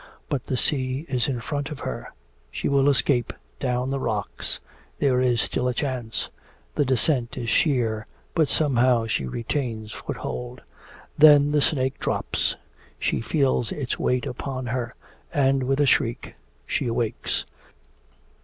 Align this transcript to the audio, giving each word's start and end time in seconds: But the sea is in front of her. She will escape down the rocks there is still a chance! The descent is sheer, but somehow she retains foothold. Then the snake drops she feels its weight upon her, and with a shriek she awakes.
But 0.29 0.45
the 0.45 0.57
sea 0.57 1.05
is 1.09 1.27
in 1.27 1.39
front 1.41 1.69
of 1.69 1.81
her. 1.81 2.11
She 2.49 2.67
will 2.67 2.89
escape 2.89 3.33
down 3.59 3.91
the 3.91 3.99
rocks 3.99 4.59
there 4.97 5.21
is 5.21 5.39
still 5.41 5.67
a 5.67 5.75
chance! 5.75 6.29
The 6.73 6.83
descent 6.85 7.37
is 7.37 7.51
sheer, 7.51 8.07
but 8.33 8.49
somehow 8.49 9.05
she 9.05 9.27
retains 9.27 9.91
foothold. 9.91 10.63
Then 11.19 11.51
the 11.51 11.61
snake 11.61 11.99
drops 11.99 12.55
she 12.97 13.21
feels 13.21 13.71
its 13.71 13.99
weight 13.99 14.25
upon 14.25 14.65
her, 14.73 14.95
and 15.31 15.61
with 15.65 15.79
a 15.79 15.85
shriek 15.85 16.33
she 16.65 16.87
awakes. 16.87 17.45